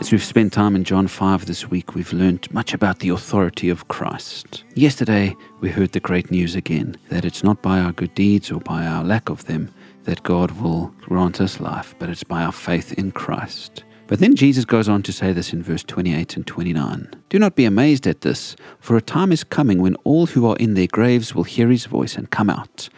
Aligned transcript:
As 0.00 0.12
we've 0.12 0.22
spent 0.22 0.52
time 0.52 0.76
in 0.76 0.84
John 0.84 1.08
5 1.08 1.46
this 1.46 1.68
week, 1.70 1.96
we've 1.96 2.12
learned 2.12 2.52
much 2.52 2.72
about 2.72 3.00
the 3.00 3.08
authority 3.08 3.68
of 3.68 3.88
Christ. 3.88 4.62
Yesterday, 4.74 5.34
we 5.60 5.70
heard 5.70 5.90
the 5.90 5.98
great 5.98 6.30
news 6.30 6.54
again 6.54 6.96
that 7.08 7.24
it's 7.24 7.42
not 7.42 7.62
by 7.62 7.80
our 7.80 7.90
good 7.90 8.14
deeds 8.14 8.52
or 8.52 8.60
by 8.60 8.86
our 8.86 9.02
lack 9.02 9.28
of 9.28 9.46
them 9.46 9.74
that 10.04 10.22
God 10.22 10.52
will 10.60 10.94
grant 11.00 11.40
us 11.40 11.58
life, 11.58 11.96
but 11.98 12.08
it's 12.08 12.22
by 12.22 12.44
our 12.44 12.52
faith 12.52 12.92
in 12.92 13.10
Christ. 13.10 13.82
But 14.06 14.20
then 14.20 14.36
Jesus 14.36 14.64
goes 14.64 14.88
on 14.88 15.02
to 15.02 15.12
say 15.12 15.32
this 15.32 15.52
in 15.52 15.64
verse 15.64 15.82
28 15.82 16.36
and 16.36 16.46
29. 16.46 17.10
Do 17.28 17.40
not 17.40 17.56
be 17.56 17.64
amazed 17.64 18.06
at 18.06 18.20
this, 18.20 18.54
for 18.78 18.96
a 18.96 19.02
time 19.02 19.32
is 19.32 19.42
coming 19.42 19.82
when 19.82 19.96
all 20.04 20.26
who 20.26 20.46
are 20.46 20.56
in 20.58 20.74
their 20.74 20.86
graves 20.86 21.34
will 21.34 21.42
hear 21.42 21.70
his 21.70 21.86
voice 21.86 22.14
and 22.14 22.30
come 22.30 22.50
out. 22.50 22.88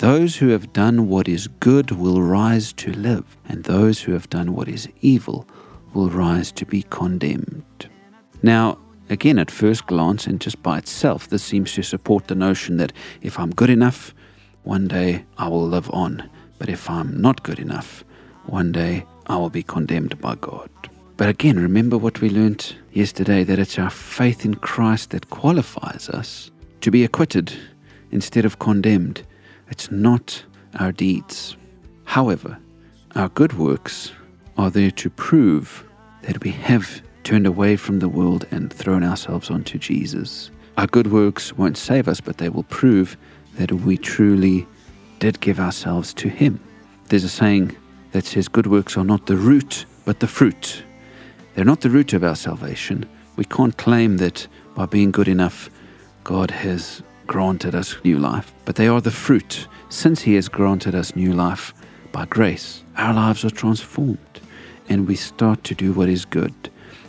Those 0.00 0.36
who 0.36 0.48
have 0.48 0.72
done 0.72 1.10
what 1.10 1.28
is 1.28 1.46
good 1.46 1.90
will 1.90 2.22
rise 2.22 2.72
to 2.72 2.90
live, 2.90 3.36
and 3.46 3.64
those 3.64 4.00
who 4.00 4.12
have 4.12 4.30
done 4.30 4.54
what 4.54 4.66
is 4.66 4.88
evil 5.02 5.46
will 5.92 6.08
rise 6.08 6.50
to 6.52 6.64
be 6.64 6.84
condemned. 6.88 7.90
Now, 8.42 8.78
again, 9.10 9.38
at 9.38 9.50
first 9.50 9.86
glance 9.86 10.26
and 10.26 10.40
just 10.40 10.62
by 10.62 10.78
itself, 10.78 11.28
this 11.28 11.42
seems 11.42 11.74
to 11.74 11.82
support 11.82 12.28
the 12.28 12.34
notion 12.34 12.78
that 12.78 12.94
if 13.20 13.38
I'm 13.38 13.50
good 13.50 13.68
enough, 13.68 14.14
one 14.62 14.88
day 14.88 15.26
I 15.36 15.48
will 15.48 15.68
live 15.68 15.90
on. 15.90 16.30
But 16.58 16.70
if 16.70 16.88
I'm 16.88 17.20
not 17.20 17.42
good 17.42 17.58
enough, 17.58 18.02
one 18.46 18.72
day 18.72 19.04
I 19.26 19.36
will 19.36 19.50
be 19.50 19.62
condemned 19.62 20.18
by 20.18 20.36
God. 20.36 20.70
But 21.18 21.28
again, 21.28 21.58
remember 21.58 21.98
what 21.98 22.22
we 22.22 22.30
learnt 22.30 22.74
yesterday 22.90 23.44
that 23.44 23.58
it's 23.58 23.78
our 23.78 23.90
faith 23.90 24.46
in 24.46 24.54
Christ 24.54 25.10
that 25.10 25.28
qualifies 25.28 26.08
us 26.08 26.50
to 26.80 26.90
be 26.90 27.04
acquitted 27.04 27.52
instead 28.10 28.46
of 28.46 28.58
condemned. 28.58 29.24
It's 29.70 29.90
not 29.90 30.42
our 30.78 30.92
deeds. 30.92 31.56
However, 32.04 32.58
our 33.14 33.28
good 33.28 33.52
works 33.54 34.12
are 34.58 34.70
there 34.70 34.90
to 34.90 35.10
prove 35.10 35.84
that 36.22 36.42
we 36.44 36.50
have 36.50 37.02
turned 37.24 37.46
away 37.46 37.76
from 37.76 37.98
the 37.98 38.08
world 38.08 38.46
and 38.50 38.72
thrown 38.72 39.04
ourselves 39.04 39.50
onto 39.50 39.78
Jesus. 39.78 40.50
Our 40.76 40.86
good 40.86 41.12
works 41.12 41.52
won't 41.56 41.76
save 41.76 42.08
us, 42.08 42.20
but 42.20 42.38
they 42.38 42.48
will 42.48 42.64
prove 42.64 43.16
that 43.54 43.72
we 43.72 43.96
truly 43.96 44.66
did 45.18 45.40
give 45.40 45.60
ourselves 45.60 46.12
to 46.14 46.28
Him. 46.28 46.60
There's 47.08 47.24
a 47.24 47.28
saying 47.28 47.76
that 48.12 48.24
says 48.24 48.48
good 48.48 48.66
works 48.66 48.96
are 48.96 49.04
not 49.04 49.26
the 49.26 49.36
root, 49.36 49.84
but 50.04 50.20
the 50.20 50.26
fruit. 50.26 50.82
They're 51.54 51.64
not 51.64 51.80
the 51.80 51.90
root 51.90 52.12
of 52.12 52.24
our 52.24 52.36
salvation. 52.36 53.08
We 53.36 53.44
can't 53.44 53.76
claim 53.76 54.16
that 54.18 54.46
by 54.74 54.86
being 54.86 55.10
good 55.10 55.28
enough, 55.28 55.70
God 56.24 56.50
has 56.50 57.02
granted 57.30 57.76
us 57.76 57.94
new 58.02 58.18
life, 58.18 58.52
but 58.64 58.74
they 58.74 58.88
are 58.88 59.00
the 59.00 59.08
fruit. 59.08 59.68
Since 59.88 60.22
He 60.22 60.34
has 60.34 60.48
granted 60.48 60.96
us 60.96 61.14
new 61.14 61.32
life 61.32 61.72
by 62.10 62.26
grace, 62.26 62.82
our 62.96 63.14
lives 63.14 63.44
are 63.44 63.50
transformed 63.50 64.40
and 64.88 65.06
we 65.06 65.14
start 65.14 65.62
to 65.62 65.74
do 65.76 65.92
what 65.92 66.08
is 66.08 66.24
good. 66.24 66.52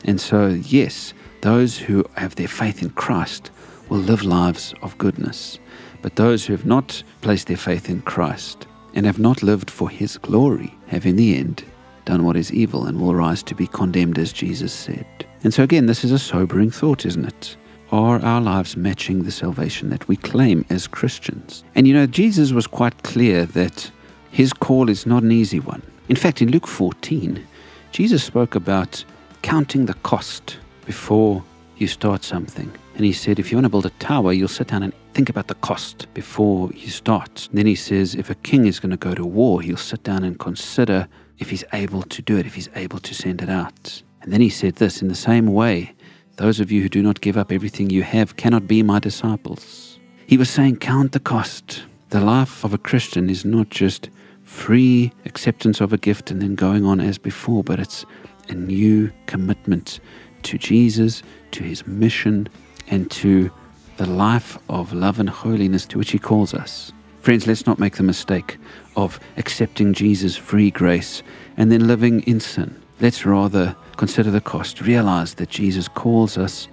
And 0.05 0.21
so, 0.21 0.49
yes, 0.49 1.15
those 1.41 1.79
who 1.79 2.05
have 2.17 2.35
their 2.35 2.47
faith 2.47 2.83
in 2.83 2.91
Christ 2.91 3.49
will 3.89 3.97
live 3.97 4.21
lives 4.21 4.75
of 4.83 4.95
goodness. 4.99 5.57
But 6.03 6.17
those 6.17 6.45
who 6.45 6.53
have 6.53 6.67
not 6.67 7.01
placed 7.21 7.47
their 7.47 7.57
faith 7.57 7.89
in 7.89 8.03
Christ 8.03 8.67
and 8.93 9.07
have 9.07 9.17
not 9.17 9.41
lived 9.41 9.71
for 9.71 9.89
His 9.89 10.19
glory 10.19 10.75
have 10.89 11.07
in 11.07 11.15
the 11.15 11.35
end 11.35 11.65
done 12.05 12.25
what 12.25 12.37
is 12.37 12.53
evil 12.53 12.85
and 12.85 13.01
will 13.01 13.15
rise 13.15 13.41
to 13.41 13.55
be 13.55 13.65
condemned, 13.65 14.19
as 14.19 14.31
Jesus 14.31 14.71
said. 14.71 15.07
And 15.43 15.51
so, 15.51 15.63
again, 15.63 15.87
this 15.87 16.03
is 16.03 16.11
a 16.11 16.19
sobering 16.19 16.69
thought, 16.69 17.07
isn't 17.07 17.25
it? 17.25 17.57
Are 17.91 18.23
our 18.23 18.39
lives 18.39 18.77
matching 18.77 19.23
the 19.23 19.31
salvation 19.31 19.89
that 19.89 20.07
we 20.07 20.15
claim 20.15 20.63
as 20.69 20.87
Christians? 20.87 21.65
And 21.75 21.85
you 21.85 21.93
know, 21.93 22.07
Jesus 22.07 22.53
was 22.53 22.65
quite 22.65 23.03
clear 23.03 23.45
that 23.47 23.91
his 24.31 24.53
call 24.53 24.87
is 24.87 25.05
not 25.05 25.23
an 25.23 25.31
easy 25.33 25.59
one. 25.59 25.81
In 26.07 26.15
fact, 26.15 26.41
in 26.41 26.51
Luke 26.51 26.67
14, 26.67 27.45
Jesus 27.91 28.23
spoke 28.23 28.55
about 28.55 29.03
counting 29.41 29.87
the 29.87 29.93
cost 29.95 30.57
before 30.85 31.43
you 31.75 31.87
start 31.87 32.23
something. 32.23 32.71
And 32.95 33.03
he 33.03 33.11
said, 33.11 33.39
if 33.39 33.51
you 33.51 33.57
want 33.57 33.65
to 33.65 33.69
build 33.69 33.85
a 33.85 33.97
tower, 33.99 34.31
you'll 34.31 34.47
sit 34.47 34.67
down 34.67 34.83
and 34.83 34.93
think 35.13 35.27
about 35.27 35.47
the 35.47 35.55
cost 35.55 36.07
before 36.13 36.71
you 36.71 36.89
start. 36.89 37.49
then 37.51 37.65
he 37.65 37.75
says, 37.75 38.15
if 38.15 38.29
a 38.29 38.35
king 38.35 38.67
is 38.67 38.79
going 38.79 38.91
to 38.91 38.97
go 38.97 39.13
to 39.13 39.25
war, 39.25 39.61
he'll 39.61 39.75
sit 39.75 40.03
down 40.03 40.23
and 40.23 40.39
consider 40.39 41.09
if 41.39 41.49
he's 41.49 41.65
able 41.73 42.03
to 42.03 42.21
do 42.21 42.37
it, 42.37 42.45
if 42.45 42.55
he's 42.55 42.69
able 42.75 42.99
to 42.99 43.13
send 43.13 43.41
it 43.41 43.49
out. 43.49 44.01
And 44.21 44.31
then 44.31 44.39
he 44.39 44.49
said 44.49 44.75
this 44.75 45.01
in 45.01 45.09
the 45.09 45.15
same 45.15 45.47
way, 45.47 45.93
those 46.37 46.59
of 46.59 46.71
you 46.71 46.81
who 46.81 46.89
do 46.89 47.03
not 47.03 47.21
give 47.21 47.37
up 47.37 47.51
everything 47.51 47.89
you 47.89 48.03
have 48.03 48.35
cannot 48.35 48.67
be 48.67 48.83
my 48.83 48.99
disciples. 48.99 49.99
He 50.25 50.37
was 50.37 50.49
saying, 50.49 50.77
count 50.77 51.11
the 51.11 51.19
cost. 51.19 51.83
The 52.09 52.21
life 52.21 52.63
of 52.63 52.73
a 52.73 52.77
Christian 52.77 53.29
is 53.29 53.45
not 53.45 53.69
just 53.69 54.09
free 54.43 55.11
acceptance 55.25 55.81
of 55.81 55.93
a 55.93 55.97
gift 55.97 56.31
and 56.31 56.41
then 56.41 56.55
going 56.55 56.85
on 56.85 56.99
as 56.99 57.17
before, 57.17 57.63
but 57.63 57.79
it's 57.79 58.05
a 58.49 58.53
new 58.53 59.11
commitment 59.27 59.99
to 60.43 60.57
Jesus, 60.57 61.21
to 61.51 61.63
his 61.63 61.85
mission, 61.85 62.49
and 62.87 63.09
to 63.11 63.51
the 63.97 64.07
life 64.07 64.57
of 64.67 64.93
love 64.93 65.19
and 65.19 65.29
holiness 65.29 65.85
to 65.85 65.97
which 65.97 66.11
he 66.11 66.19
calls 66.19 66.53
us. 66.53 66.91
Friends, 67.21 67.45
let's 67.45 67.67
not 67.67 67.77
make 67.77 67.97
the 67.97 68.03
mistake 68.03 68.57
of 68.95 69.19
accepting 69.37 69.93
Jesus' 69.93 70.35
free 70.35 70.71
grace 70.71 71.21
and 71.55 71.71
then 71.71 71.87
living 71.87 72.21
in 72.21 72.39
sin. 72.39 72.80
Let's 73.01 73.25
rather 73.25 73.75
consider 73.97 74.29
the 74.29 74.41
cost, 74.41 74.79
realize 74.79 75.33
that 75.35 75.49
Jesus 75.49 75.87
calls 75.87 76.37
us 76.37 76.67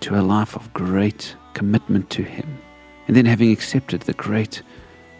to 0.00 0.18
a 0.18 0.22
life 0.22 0.54
of 0.54 0.72
great 0.72 1.34
commitment 1.54 2.08
to 2.10 2.22
him. 2.22 2.58
And 3.08 3.16
then, 3.16 3.26
having 3.26 3.50
accepted 3.50 4.02
the 4.02 4.12
great 4.12 4.62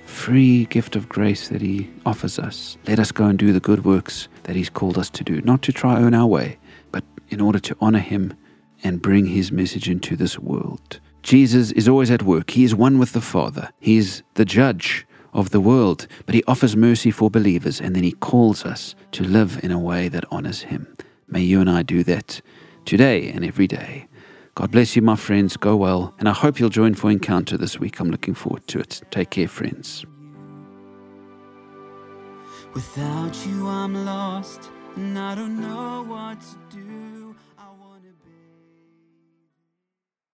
free 0.05 0.65
gift 0.67 0.97
of 0.97 1.09
grace 1.09 1.49
that 1.49 1.61
He 1.61 1.91
offers 2.07 2.39
us. 2.39 2.79
Let 2.87 2.99
us 2.99 3.13
go 3.13 3.27
and 3.27 3.39
do 3.39 3.53
the 3.53 3.61
good 3.61 3.85
works 3.85 4.29
that 4.45 4.57
He's 4.57 4.71
called 4.71 4.99
us 4.99 5.11
to 5.11 5.25
do, 5.25 5.41
not 5.43 5.63
to 5.63 5.73
try 5.73 6.01
earn 6.01 6.15
our 6.15 6.27
way, 6.27 6.59
but 6.93 7.05
in 7.29 7.41
order 7.41 7.59
to 7.59 7.77
honor 7.81 7.99
Him 7.99 8.35
and 8.83 9.03
bring 9.03 9.27
His 9.27 9.53
message 9.53 9.89
into 9.91 10.17
this 10.17 10.39
world. 10.39 11.01
Jesus 11.23 11.73
is 11.73 11.89
always 11.89 12.11
at 12.11 12.23
work. 12.23 12.51
He 12.51 12.65
is 12.65 12.75
one 12.75 12.99
with 12.99 13.13
the 13.13 13.21
Father. 13.21 13.71
He 13.81 13.97
is 13.97 14.23
the 14.35 14.45
judge 14.45 15.07
of 15.37 15.51
the 15.51 15.61
world, 15.61 16.09
but 16.25 16.35
He 16.35 16.43
offers 16.49 16.77
mercy 16.77 17.11
for 17.11 17.31
believers, 17.31 17.81
and 17.81 17.95
then 17.95 18.03
He 18.03 18.13
calls 18.13 18.65
us 18.65 18.95
to 19.13 19.23
live 19.23 19.61
in 19.63 19.71
a 19.71 19.79
way 19.79 20.09
that 20.09 20.25
honors 20.31 20.63
Him. 20.63 20.97
May 21.29 21.43
you 21.43 21.61
and 21.61 21.71
I 21.71 21.83
do 21.83 22.03
that 22.05 22.41
today 22.85 23.29
and 23.31 23.45
every 23.45 23.67
day. 23.67 24.09
God 24.55 24.71
bless 24.71 24.97
you, 24.97 25.03
my 25.03 25.17
friends. 25.17 25.57
Go 25.59 25.77
well. 25.77 26.15
And 26.19 26.29
I 26.29 26.33
hope 26.33 26.59
you'll 26.59 26.71
join 26.71 26.95
for 26.95 27.11
Encounter 27.11 27.59
this 27.59 27.79
week. 27.79 28.01
I'm 28.01 28.11
looking 28.11 28.35
forward 28.35 28.67
to 28.69 28.79
it. 28.81 29.03
Take 29.11 29.31
care, 29.31 29.49
friends. 29.49 30.07
Without 32.73 33.37
you, 33.47 33.69
I'm 33.69 34.07
lost, 34.07 34.71
and 34.97 35.19
I 35.19 35.35
don't 35.35 35.61
know 35.61 36.05
what 36.09 36.41
to 36.41 36.77
do. 36.77 36.86